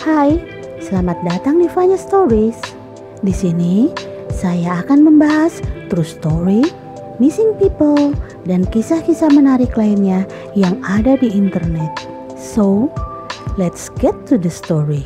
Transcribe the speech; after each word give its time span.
Hai, 0.00 0.40
selamat 0.80 1.20
datang 1.28 1.60
di 1.60 1.68
Vanya 1.76 2.00
Stories. 2.00 2.56
Di 3.20 3.36
sini 3.36 3.92
saya 4.32 4.80
akan 4.80 5.04
membahas 5.04 5.60
true 5.92 6.08
story, 6.08 6.64
missing 7.20 7.52
people, 7.60 8.16
dan 8.48 8.64
kisah-kisah 8.64 9.28
menarik 9.28 9.76
lainnya 9.76 10.24
yang 10.56 10.80
ada 10.88 11.20
di 11.20 11.28
internet. 11.28 11.92
So, 12.32 12.88
let's 13.60 13.92
get 14.00 14.16
to 14.32 14.40
the 14.40 14.48
story. 14.48 15.04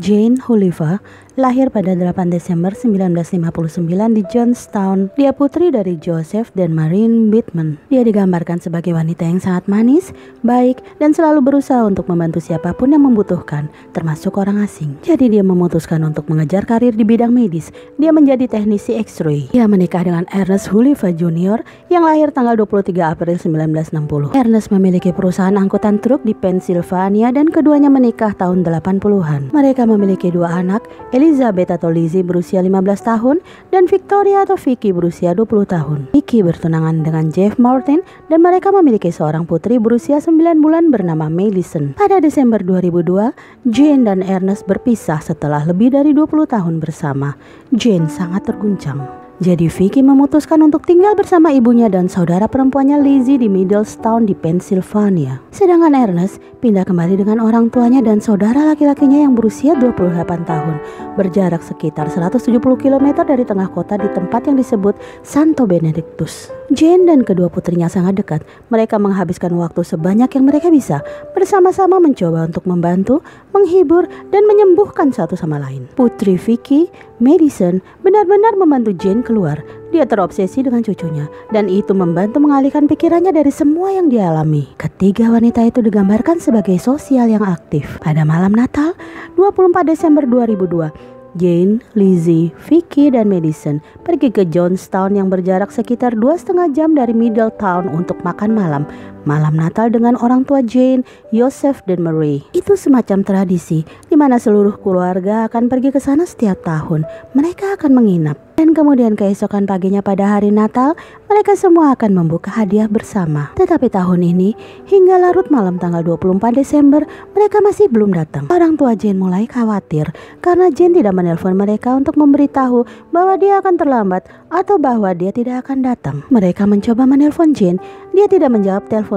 Jane 0.00 0.40
Oliver 0.48 1.04
lahir 1.34 1.66
pada 1.66 1.98
8 1.98 2.30
Desember 2.30 2.70
1959 2.70 3.90
di 4.14 4.22
Johnstown. 4.30 5.10
Dia 5.18 5.34
putri 5.34 5.74
dari 5.74 5.98
Joseph 5.98 6.54
dan 6.54 6.70
Marine 6.70 7.30
Bittman. 7.30 7.74
Dia 7.90 8.06
digambarkan 8.06 8.62
sebagai 8.62 8.94
wanita 8.94 9.26
yang 9.26 9.42
sangat 9.42 9.66
manis, 9.66 10.14
baik, 10.46 10.78
dan 11.02 11.10
selalu 11.10 11.42
berusaha 11.42 11.82
untuk 11.82 12.06
membantu 12.06 12.38
siapa 12.38 12.70
pun 12.70 12.94
yang 12.94 13.02
membutuhkan, 13.02 13.66
termasuk 13.90 14.38
orang 14.38 14.62
asing. 14.62 14.94
Jadi 15.02 15.34
dia 15.34 15.42
memutuskan 15.42 16.06
untuk 16.06 16.30
mengejar 16.30 16.62
karir 16.70 16.94
di 16.94 17.02
bidang 17.02 17.34
medis. 17.34 17.74
Dia 17.98 18.14
menjadi 18.14 18.46
teknisi 18.46 18.94
X-ray. 19.02 19.50
Dia 19.50 19.66
menikah 19.66 20.06
dengan 20.06 20.30
Ernest 20.30 20.70
Oliver 20.70 21.10
Jr. 21.10 21.66
yang 21.90 22.06
lahir 22.06 22.30
tanggal 22.30 22.54
23 22.54 22.94
April 23.02 23.34
1960. 23.42 24.38
Ernest 24.38 24.70
memiliki 24.70 25.10
perusahaan 25.10 25.54
angkutan 25.58 25.98
truk 25.98 26.22
di 26.22 26.30
Pennsylvania 26.30 27.34
dan 27.34 27.50
keduanya 27.50 27.90
menikah 27.90 28.30
tahun 28.38 28.62
80-an. 28.62 29.50
Mereka 29.50 29.82
memiliki 29.90 30.30
dua 30.30 30.62
anak, 30.62 30.86
Elizabeth 31.24 31.72
atau 31.72 31.88
Lizzie 31.88 32.20
berusia 32.20 32.60
15 32.60 32.84
tahun 33.00 33.36
dan 33.72 33.88
Victoria 33.88 34.44
atau 34.44 34.60
Vicky 34.60 34.92
berusia 34.92 35.32
20 35.32 35.64
tahun. 35.64 35.98
Vicky 36.12 36.44
bertunangan 36.44 37.00
dengan 37.00 37.32
Jeff 37.32 37.56
Martin 37.56 38.04
dan 38.28 38.44
mereka 38.44 38.68
memiliki 38.68 39.08
seorang 39.08 39.48
putri 39.48 39.80
berusia 39.80 40.20
9 40.20 40.60
bulan 40.60 40.92
bernama 40.92 41.32
Madison. 41.32 41.96
Pada 41.96 42.20
Desember 42.20 42.60
2002, 42.60 43.32
Jane 43.72 44.04
dan 44.04 44.20
Ernest 44.20 44.68
berpisah 44.68 45.24
setelah 45.24 45.64
lebih 45.64 45.96
dari 45.96 46.12
20 46.12 46.44
tahun 46.44 46.76
bersama. 46.84 47.40
Jane 47.72 48.12
sangat 48.12 48.44
terguncang. 48.44 49.23
Jadi 49.42 49.66
Vicky 49.66 49.98
memutuskan 49.98 50.62
untuk 50.62 50.86
tinggal 50.86 51.18
bersama 51.18 51.50
ibunya 51.50 51.90
dan 51.90 52.06
saudara 52.06 52.46
perempuannya 52.46 53.02
Lizzie 53.02 53.34
di 53.34 53.50
Middletown 53.50 54.30
di 54.30 54.34
Pennsylvania. 54.38 55.42
Sedangkan 55.50 55.90
Ernest 55.90 56.38
pindah 56.62 56.86
kembali 56.86 57.18
dengan 57.18 57.42
orang 57.42 57.66
tuanya 57.66 57.98
dan 57.98 58.22
saudara 58.22 58.62
laki-lakinya 58.62 59.26
yang 59.26 59.34
berusia 59.34 59.74
28 59.74 60.22
tahun, 60.46 60.78
berjarak 61.18 61.66
sekitar 61.66 62.06
170 62.14 62.62
km 62.62 63.06
dari 63.26 63.42
tengah 63.42 63.66
kota 63.74 63.98
di 63.98 64.06
tempat 64.14 64.46
yang 64.46 64.54
disebut 64.54 64.94
Santo 65.26 65.66
Benedictus. 65.66 66.54
Jane 66.72 67.04
dan 67.04 67.28
kedua 67.28 67.52
putrinya 67.52 67.92
sangat 67.92 68.16
dekat. 68.16 68.40
Mereka 68.72 68.96
menghabiskan 68.96 69.52
waktu 69.60 69.84
sebanyak 69.84 70.32
yang 70.32 70.44
mereka 70.48 70.72
bisa 70.72 71.04
bersama-sama 71.36 72.00
mencoba 72.00 72.48
untuk 72.48 72.64
membantu, 72.64 73.20
menghibur, 73.52 74.08
dan 74.32 74.48
menyembuhkan 74.48 75.12
satu 75.12 75.36
sama 75.36 75.60
lain. 75.60 75.84
Putri 75.92 76.40
Vicky, 76.40 76.88
Madison, 77.20 77.84
benar-benar 78.00 78.56
membantu 78.56 78.96
Jane 78.96 79.20
keluar. 79.20 79.60
Dia 79.92 80.08
terobsesi 80.08 80.64
dengan 80.64 80.82
cucunya 80.82 81.30
dan 81.54 81.70
itu 81.70 81.94
membantu 81.94 82.42
mengalihkan 82.42 82.90
pikirannya 82.90 83.30
dari 83.30 83.52
semua 83.54 83.94
yang 83.94 84.10
dia 84.10 84.32
alami. 84.32 84.66
Ketiga 84.74 85.30
wanita 85.30 85.62
itu 85.62 85.84
digambarkan 85.84 86.42
sebagai 86.42 86.80
sosial 86.82 87.30
yang 87.30 87.46
aktif. 87.46 88.02
Pada 88.02 88.26
malam 88.26 88.50
Natal, 88.50 88.98
24 89.38 89.86
Desember 89.86 90.26
2002, 90.26 91.13
Jane, 91.34 91.82
Lizzie, 91.98 92.54
Vicky, 92.66 93.10
dan 93.10 93.30
Madison 93.30 93.82
pergi 94.06 94.30
ke 94.30 94.46
Johnstown 94.46 95.18
yang 95.18 95.28
berjarak 95.30 95.74
sekitar 95.74 96.14
dua 96.14 96.38
setengah 96.38 96.70
jam 96.70 96.94
dari 96.94 97.10
Middletown 97.10 97.90
untuk 97.90 98.22
makan 98.22 98.54
malam 98.54 98.82
Malam 99.24 99.56
Natal 99.56 99.88
dengan 99.88 100.16
orang 100.20 100.44
tua 100.44 100.60
Jane, 100.60 101.04
Joseph, 101.32 101.80
dan 101.88 102.04
Marie. 102.04 102.44
Itu 102.52 102.76
semacam 102.76 103.24
tradisi 103.24 103.84
di 104.08 104.16
mana 104.16 104.36
seluruh 104.36 104.76
keluarga 104.80 105.48
akan 105.48 105.72
pergi 105.72 105.92
ke 105.92 106.00
sana 106.00 106.28
setiap 106.28 106.60
tahun. 106.64 107.08
Mereka 107.32 107.80
akan 107.80 107.92
menginap. 107.92 108.36
Dan 108.54 108.70
kemudian 108.70 109.18
keesokan 109.18 109.66
paginya 109.66 109.98
pada 109.98 110.38
hari 110.38 110.54
Natal, 110.54 110.94
mereka 111.26 111.58
semua 111.58 111.90
akan 111.98 112.14
membuka 112.14 112.54
hadiah 112.54 112.86
bersama. 112.86 113.50
Tetapi 113.58 113.90
tahun 113.90 114.22
ini, 114.22 114.54
hingga 114.86 115.18
larut 115.18 115.50
malam 115.50 115.74
tanggal 115.82 116.06
24 116.06 116.54
Desember, 116.54 117.02
mereka 117.34 117.58
masih 117.58 117.90
belum 117.90 118.14
datang. 118.14 118.46
Orang 118.54 118.78
tua 118.78 118.94
Jane 118.94 119.18
mulai 119.18 119.50
khawatir 119.50 120.14
karena 120.38 120.70
Jane 120.70 120.94
tidak 120.94 121.18
menelpon 121.18 121.58
mereka 121.58 121.98
untuk 121.98 122.14
memberitahu 122.14 122.86
bahwa 123.10 123.34
dia 123.34 123.58
akan 123.58 123.74
terlambat 123.74 124.22
atau 124.54 124.78
bahwa 124.78 125.10
dia 125.18 125.34
tidak 125.34 125.66
akan 125.66 125.82
datang. 125.82 126.22
Mereka 126.30 126.62
mencoba 126.70 127.10
menelpon 127.10 127.58
Jane, 127.58 127.82
dia 128.14 128.30
tidak 128.30 128.54
menjawab 128.54 128.86
telepon 128.86 129.13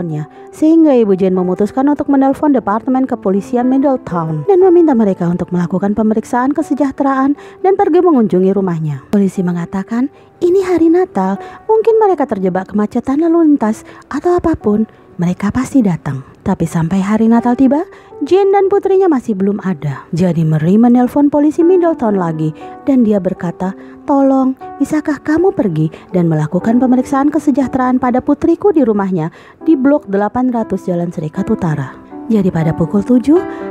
sehingga 0.53 0.93
Ibu 0.93 1.17
Jane 1.17 1.33
memutuskan 1.33 1.89
untuk 1.89 2.11
menelpon 2.13 2.53
Departemen 2.53 3.09
Kepolisian 3.09 3.65
Middletown 3.65 4.45
dan 4.45 4.61
meminta 4.61 4.93
mereka 4.93 5.25
untuk 5.25 5.49
melakukan 5.49 5.97
pemeriksaan 5.97 6.53
kesejahteraan 6.53 7.33
dan 7.65 7.73
pergi 7.73 8.05
mengunjungi 8.05 8.53
rumahnya. 8.53 9.07
Polisi 9.09 9.41
mengatakan, 9.41 10.13
ini 10.37 10.61
hari 10.61 10.93
Natal, 10.93 11.41
mungkin 11.65 11.97
mereka 11.97 12.29
terjebak 12.29 12.69
kemacetan 12.69 13.25
lalu 13.25 13.49
lintas 13.49 13.81
atau 14.13 14.37
apa 14.37 14.53
pun, 14.53 14.85
mereka 15.17 15.49
pasti 15.49 15.81
datang. 15.81 16.23
Tapi 16.45 16.63
sampai 16.63 17.03
hari 17.03 17.27
Natal 17.27 17.59
tiba, 17.59 17.83
Jane 18.23 18.49
dan 18.49 18.71
putrinya 18.71 19.11
masih 19.11 19.35
belum 19.35 19.59
ada. 19.61 20.07
Jadi 20.15 20.47
Mary 20.47 20.79
menelpon 20.79 21.27
polisi 21.27 21.61
Middleton 21.61 22.15
lagi 22.15 22.55
dan 22.87 23.03
dia 23.03 23.19
berkata, 23.19 23.75
Tolong, 24.07 24.55
bisakah 24.79 25.19
kamu 25.19 25.51
pergi 25.51 25.91
dan 26.15 26.31
melakukan 26.31 26.79
pemeriksaan 26.79 27.27
kesejahteraan 27.27 27.99
pada 27.99 28.23
putriku 28.23 28.71
di 28.71 28.87
rumahnya 28.87 29.29
di 29.67 29.75
blok 29.75 30.07
800 30.07 30.71
Jalan 30.87 31.11
Serikat 31.11 31.51
Utara. 31.51 32.06
Jadi 32.27 32.51
pada 32.51 32.75
pukul 32.75 33.07
7, 33.07 33.23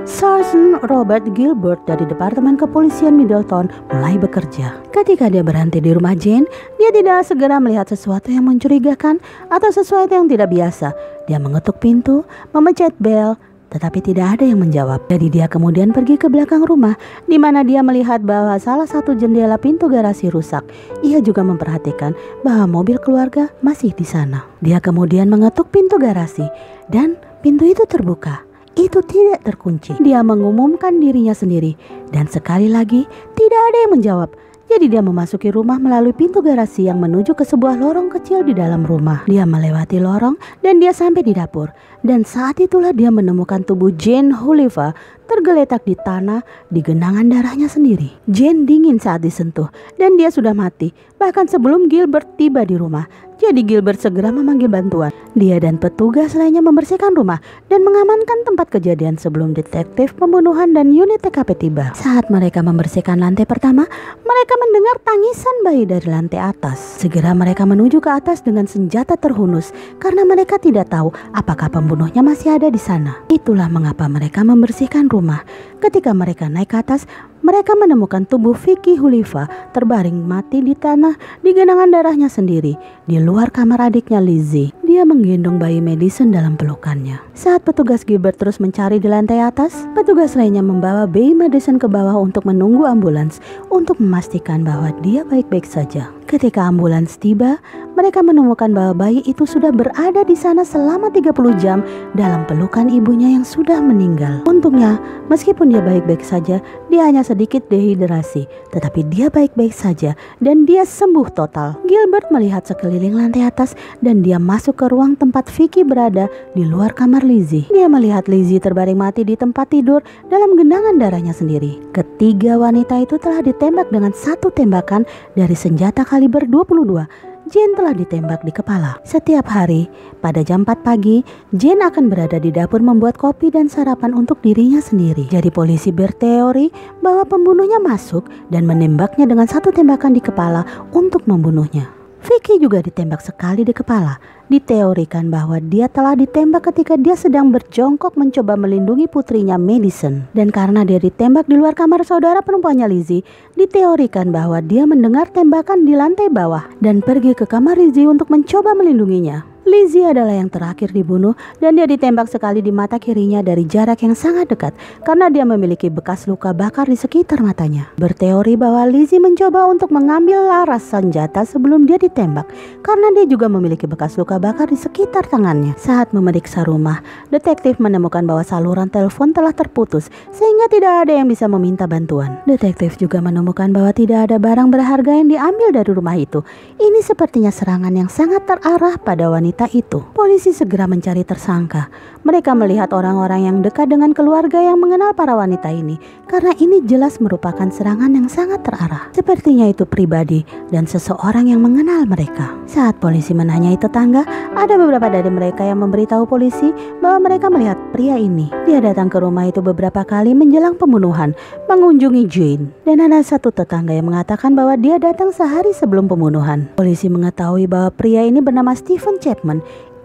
Sergeant 0.09 0.81
Robert 0.89 1.29
Gilbert 1.37 1.85
dari 1.85 2.09
Departemen 2.09 2.57
Kepolisian 2.57 3.13
Middleton 3.13 3.69
mulai 3.93 4.17
bekerja. 4.17 4.81
Ketika 4.97 5.29
dia 5.29 5.45
berhenti 5.45 5.77
di 5.77 5.93
rumah 5.93 6.17
Jane, 6.17 6.49
dia 6.81 6.89
tidak 6.89 7.29
segera 7.29 7.61
melihat 7.61 7.85
sesuatu 7.85 8.33
yang 8.33 8.49
mencurigakan 8.49 9.21
atau 9.53 9.69
sesuatu 9.69 10.09
yang 10.09 10.25
tidak 10.25 10.49
biasa. 10.49 10.97
Dia 11.29 11.37
mengetuk 11.37 11.85
pintu, 11.85 12.25
memencet 12.57 12.97
bel, 12.97 13.37
tetapi 13.69 14.01
tidak 14.01 14.41
ada 14.41 14.49
yang 14.49 14.65
menjawab. 14.65 15.05
Jadi 15.05 15.37
dia 15.37 15.53
kemudian 15.53 15.93
pergi 15.93 16.17
ke 16.17 16.33
belakang 16.33 16.65
rumah, 16.65 16.97
di 17.29 17.37
mana 17.37 17.61
dia 17.61 17.85
melihat 17.85 18.25
bahwa 18.25 18.57
salah 18.57 18.89
satu 18.89 19.13
jendela 19.13 19.61
pintu 19.61 19.85
garasi 19.93 20.33
rusak. 20.33 20.65
Ia 21.05 21.21
juga 21.21 21.45
memperhatikan 21.45 22.17
bahwa 22.41 22.81
mobil 22.81 22.97
keluarga 23.05 23.53
masih 23.61 23.93
di 23.93 24.09
sana. 24.09 24.49
Dia 24.65 24.81
kemudian 24.81 25.29
mengetuk 25.29 25.69
pintu 25.69 26.01
garasi, 26.01 26.49
dan 26.89 27.21
pintu 27.45 27.69
itu 27.69 27.85
terbuka 27.85 28.46
itu 28.77 29.01
tidak 29.03 29.43
terkunci. 29.43 29.97
Dia 30.05 30.21
mengumumkan 30.21 31.01
dirinya 31.01 31.33
sendiri, 31.33 31.75
dan 32.13 32.29
sekali 32.29 32.69
lagi 32.69 33.09
tidak 33.35 33.61
ada 33.73 33.79
yang 33.83 33.93
menjawab. 33.97 34.31
Jadi 34.67 34.91
dia 34.91 34.99
memasuki 34.99 35.55
rumah 35.55 35.79
melalui 35.79 36.11
pintu 36.11 36.43
garasi 36.43 36.91
yang 36.91 36.99
menuju 36.99 37.39
ke 37.39 37.47
sebuah 37.47 37.79
lorong 37.79 38.11
kecil 38.11 38.43
di 38.43 38.51
dalam 38.51 38.83
rumah. 38.83 39.23
Dia 39.31 39.47
melewati 39.47 40.03
lorong 40.03 40.35
dan 40.59 40.83
dia 40.83 40.91
sampai 40.91 41.23
di 41.23 41.31
dapur. 41.39 41.71
Dan 42.03 42.27
saat 42.27 42.59
itulah 42.59 42.91
dia 42.91 43.15
menemukan 43.15 43.63
tubuh 43.63 43.95
Jane 43.95 44.35
Oliver 44.35 44.91
tergeletak 45.31 45.87
di 45.87 45.95
tanah 45.95 46.43
di 46.67 46.83
genangan 46.83 47.31
darahnya 47.31 47.71
sendiri. 47.71 48.11
Jane 48.27 48.67
dingin 48.67 48.99
saat 48.99 49.23
disentuh 49.23 49.71
dan 50.03 50.19
dia 50.19 50.35
sudah 50.35 50.51
mati 50.51 50.91
bahkan 51.15 51.47
sebelum 51.47 51.87
Gilbert 51.87 52.35
tiba 52.35 52.67
di 52.67 52.75
rumah. 52.75 53.07
Jadi 53.37 53.69
Gilbert 53.69 54.01
segera 54.01 54.33
memanggil 54.33 54.73
bantuan. 54.73 55.13
Dia 55.37 55.61
dan 55.61 55.77
petugas 55.77 56.33
lainnya 56.33 56.65
membersihkan 56.65 57.13
rumah 57.13 57.37
dan 57.69 57.85
mengamankan 57.85 58.49
tempat 58.49 58.73
kejadian 58.73 59.21
sebelum 59.21 59.53
detektif 59.53 60.17
pembunuhan 60.17 60.73
dan 60.73 60.89
unit 60.89 61.21
TKP 61.21 61.69
tiba. 61.69 61.93
Saat 61.93 62.33
mereka 62.33 62.65
membersihkan 62.65 63.21
lantai 63.21 63.45
pertama, 63.45 63.85
mereka 64.25 64.55
mendengar 64.57 64.97
tangisan 65.05 65.57
bayi 65.69 65.85
dari 65.85 66.09
lantai 66.09 66.41
atas. 66.41 66.81
Segera 66.97 67.37
mereka 67.37 67.69
menuju 67.69 68.01
ke 68.01 68.09
atas 68.09 68.41
dengan 68.41 68.65
senjata 68.65 69.21
terhunus 69.21 69.77
karena 70.01 70.25
mereka 70.25 70.57
tidak 70.57 70.89
tahu 70.89 71.13
apakah 71.37 71.69
pembunuhnya 71.69 72.25
masih 72.25 72.57
ada 72.57 72.73
di 72.73 72.81
sana. 72.81 73.21
Itulah 73.29 73.69
mengapa 73.69 74.09
mereka 74.09 74.49
membersihkan 74.49 75.13
rumah. 75.13 75.45
Ketika 75.77 76.17
mereka 76.17 76.49
naik 76.49 76.73
ke 76.73 76.81
atas, 76.81 77.05
mereka 77.45 77.77
menemukan 77.77 78.25
tubuh 78.25 78.57
Vicky 78.57 78.97
Hulifa 78.97 79.45
terbaring 79.77 80.25
mati 80.25 80.65
di 80.65 80.73
tanah 80.73 81.13
di 81.45 81.53
genangan 81.53 81.93
darahnya 81.93 82.33
sendiri 82.33 82.75
di 83.05 83.21
luar 83.21 83.53
kamar 83.53 83.93
adiknya 83.93 84.19
Lizzie. 84.25 84.73
Dia 84.87 85.03
menggendong 85.03 85.59
bayi 85.59 85.83
Madison 85.83 86.31
dalam 86.31 86.55
pelukannya. 86.55 87.19
Saat 87.35 87.67
petugas 87.67 88.07
Gilbert 88.07 88.39
terus 88.39 88.63
mencari 88.63 89.03
di 89.03 89.11
lantai 89.11 89.43
atas, 89.43 89.83
petugas 89.99 90.39
lainnya 90.39 90.63
membawa 90.63 91.11
bayi 91.11 91.35
Madison 91.35 91.75
ke 91.75 91.91
bawah 91.91 92.15
untuk 92.23 92.47
menunggu 92.47 92.87
ambulans 92.87 93.43
untuk 93.67 93.99
memastikan 93.99 94.63
bahwa 94.63 94.95
dia 95.03 95.27
baik-baik 95.27 95.67
saja. 95.67 96.15
Ketika 96.31 96.71
ambulans 96.71 97.19
tiba, 97.19 97.59
mereka 97.99 98.23
menemukan 98.23 98.71
bahwa 98.71 99.11
bayi 99.11 99.27
itu 99.27 99.43
sudah 99.43 99.75
berada 99.75 100.23
di 100.23 100.39
sana 100.39 100.63
selama 100.63 101.11
30 101.11 101.35
jam 101.59 101.83
dalam 102.15 102.47
pelukan 102.47 102.87
ibunya 102.87 103.35
yang 103.35 103.43
sudah 103.43 103.83
meninggal. 103.83 104.47
Untungnya, 104.47 105.03
meskipun 105.27 105.75
dia 105.75 105.83
baik-baik 105.83 106.23
saja, 106.23 106.63
dia 106.91 107.03
hanya 107.03 107.27
sedikit 107.27 107.67
dehidrasi, 107.67 108.47
tetapi 108.71 109.03
dia 109.11 109.35
baik-baik 109.35 109.75
saja 109.75 110.15
dan 110.39 110.63
dia 110.63 110.87
sembuh 110.87 111.27
total. 111.35 111.79
Gilbert 111.91 112.31
melihat 112.31 112.63
sekeliling 112.69 113.19
lantai 113.19 113.47
atas 113.47 113.75
dan 114.05 114.23
dia 114.23 114.39
masuk 114.39 114.76
ke 114.77 114.93
ruang 114.93 115.17
tempat 115.17 115.49
Vicky 115.49 115.83
berada 115.83 116.29
di 116.53 116.69
luar 116.69 116.93
kamar 116.93 117.25
Lizzie. 117.25 117.65
Dia 117.73 117.89
melihat 117.89 118.29
Lizzie 118.29 118.61
terbaring 118.61 119.01
mati 119.01 119.25
di 119.25 119.35
tempat 119.35 119.73
tidur 119.73 120.05
dalam 120.29 120.53
genangan 120.55 121.01
darahnya 121.01 121.33
sendiri. 121.33 121.81
Ketiga 121.97 122.61
wanita 122.61 123.01
itu 123.01 123.17
telah 123.17 123.41
ditembak 123.41 123.89
dengan 123.89 124.13
satu 124.13 124.53
tembakan 124.53 125.09
dari 125.33 125.57
senjata 125.57 126.05
kaliber 126.05 126.45
22 126.45 127.35
Jane 127.47 127.79
telah 127.79 127.95
ditembak 127.95 128.43
di 128.43 128.51
kepala. 128.51 128.99
Setiap 129.07 129.47
hari, 129.47 129.87
pada 130.19 130.43
jam 130.43 130.67
4 130.67 130.83
pagi, 130.83 131.23
Jane 131.55 131.79
akan 131.87 132.11
berada 132.11 132.43
di 132.43 132.51
dapur 132.51 132.83
membuat 132.83 133.15
kopi 133.15 133.55
dan 133.55 133.71
sarapan 133.71 134.19
untuk 134.19 134.43
dirinya 134.43 134.83
sendiri. 134.83 135.31
Jadi 135.31 135.55
polisi 135.55 135.95
berteori 135.95 136.99
bahwa 137.07 137.23
pembunuhnya 137.23 137.79
masuk 137.79 138.27
dan 138.51 138.67
menembaknya 138.67 139.31
dengan 139.31 139.47
satu 139.47 139.71
tembakan 139.71 140.19
di 140.19 140.23
kepala 140.27 140.67
untuk 140.91 141.23
membunuhnya. 141.31 141.96
Vicky 142.27 142.59
juga 142.59 142.83
ditembak 142.83 143.23
sekali 143.23 143.63
di 143.63 143.71
kepala. 143.71 144.19
Diteorikan 144.51 145.31
bahwa 145.31 145.63
dia 145.63 145.87
telah 145.87 146.19
ditembak 146.19 146.75
ketika 146.75 146.99
dia 146.99 147.15
sedang 147.15 147.55
berjongkok 147.55 148.19
mencoba 148.19 148.59
melindungi 148.59 149.07
putrinya 149.07 149.55
Madison. 149.55 150.27
Dan 150.35 150.51
karena 150.51 150.83
dia 150.83 150.99
ditembak 150.99 151.47
di 151.47 151.55
luar 151.55 151.79
kamar 151.79 152.03
saudara 152.03 152.43
perempuannya 152.43 152.91
Lizzie, 152.91 153.23
diteorikan 153.55 154.35
bahwa 154.35 154.59
dia 154.59 154.91
mendengar 154.91 155.31
tembakan 155.31 155.87
di 155.87 155.95
lantai 155.95 156.27
bawah 156.27 156.67
dan 156.83 156.99
pergi 156.99 157.31
ke 157.39 157.47
kamar 157.47 157.79
Lizzie 157.79 158.11
untuk 158.11 158.27
mencoba 158.27 158.75
melindunginya. 158.75 159.56
Lizzie 159.67 160.07
adalah 160.07 160.31
yang 160.31 160.47
terakhir 160.47 160.95
dibunuh 160.95 161.35
dan 161.59 161.75
dia 161.75 161.91
ditembak 161.91 162.31
sekali 162.31 162.63
di 162.63 162.71
mata 162.71 163.03
kirinya 163.03 163.43
dari 163.43 163.67
jarak 163.67 163.99
yang 163.99 164.15
sangat 164.15 164.47
dekat 164.47 164.71
karena 165.03 165.27
dia 165.27 165.43
memiliki 165.43 165.91
bekas 165.91 166.31
luka 166.31 166.55
bakar 166.55 166.87
di 166.87 166.95
sekitar 166.95 167.43
matanya. 167.43 167.91
Berteori 167.99 168.55
bahwa 168.55 168.87
Lizzie 168.87 169.19
mencoba 169.19 169.67
untuk 169.67 169.91
mengambil 169.91 170.47
laras 170.47 170.87
senjata 170.87 171.43
sebelum 171.43 171.83
dia 171.83 171.99
ditembak 171.99 172.47
karena 172.87 173.11
dia 173.19 173.27
juga 173.27 173.51
memiliki 173.51 173.91
bekas 173.91 174.15
luka 174.15 174.39
bakar 174.39 174.71
di 174.71 174.79
sekitar 174.79 175.27
tangannya. 175.27 175.75
Saat 175.75 176.15
memeriksa 176.15 176.63
rumah, 176.63 177.03
detektif 177.35 177.83
menemukan 177.83 178.23
bahwa 178.23 178.47
saluran 178.47 178.87
telepon 178.87 179.35
telah 179.35 179.51
terputus 179.51 180.15
sehingga 180.31 180.71
tidak 180.71 181.11
ada 181.11 181.19
yang 181.19 181.27
bisa 181.27 181.51
meminta 181.51 181.91
bantuan. 181.91 182.39
Detektif 182.47 183.03
juga 183.03 183.19
menemukan 183.19 183.75
bahwa 183.75 183.91
tidak 183.91 184.31
ada 184.31 184.39
barang 184.39 184.71
berharga 184.71 185.11
yang 185.11 185.27
diambil 185.27 185.75
dari 185.75 185.91
rumah 185.91 186.15
itu. 186.15 186.47
Ini 186.79 187.03
sepertinya 187.03 187.51
serangan 187.51 187.91
yang 187.91 188.07
sangat 188.07 188.47
terarah 188.47 188.95
pada 189.03 189.27
wanita 189.27 189.56
wanita 189.57 189.73
itu. 189.73 190.05
Polisi 190.13 190.53
segera 190.53 190.85
mencari 190.85 191.25
tersangka. 191.25 191.89
Mereka 192.29 192.53
melihat 192.53 192.93
orang-orang 192.93 193.49
yang 193.49 193.57
dekat 193.65 193.89
dengan 193.89 194.13
keluarga 194.13 194.61
yang 194.61 194.77
mengenal 194.77 195.17
para 195.17 195.33
wanita 195.33 195.73
ini 195.73 195.97
karena 196.29 196.53
ini 196.61 196.85
jelas 196.85 197.17
merupakan 197.25 197.65
serangan 197.73 198.13
yang 198.13 198.29
sangat 198.29 198.61
terarah. 198.61 199.09
Sepertinya 199.17 199.65
itu 199.65 199.89
pribadi 199.89 200.45
dan 200.69 200.85
seseorang 200.85 201.49
yang 201.49 201.65
mengenal 201.65 202.05
mereka. 202.05 202.53
Saat 202.69 203.01
polisi 203.01 203.33
menanyai 203.33 203.81
tetangga, 203.81 204.29
ada 204.53 204.77
beberapa 204.77 205.09
dari 205.09 205.33
mereka 205.33 205.65
yang 205.65 205.81
memberitahu 205.81 206.29
polisi 206.29 206.77
bahwa 207.01 207.33
mereka 207.33 207.49
melihat 207.49 207.81
pria 207.97 208.21
ini. 208.21 208.53
Dia 208.69 208.85
datang 208.85 209.09
ke 209.09 209.17
rumah 209.17 209.49
itu 209.49 209.65
beberapa 209.65 210.05
kali 210.05 210.37
menjelang 210.37 210.77
pembunuhan, 210.77 211.33
mengunjungi 211.65 212.23
Jane. 212.29 212.69
Dan 212.85 213.01
ada 213.01 213.25
satu 213.25 213.49
tetangga 213.55 213.97
yang 213.97 214.13
mengatakan 214.13 214.53
bahwa 214.53 214.77
dia 214.77 215.01
datang 215.01 215.33
sehari 215.33 215.73
sebelum 215.73 216.11
pembunuhan. 216.11 216.69
Polisi 216.77 217.09
mengetahui 217.09 217.71
bahwa 217.71 217.95
pria 217.95 218.27
ini 218.27 218.43
bernama 218.43 218.75
Stephen 218.75 219.23
Chapman 219.23 219.46